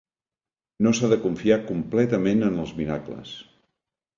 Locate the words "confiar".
1.25-1.59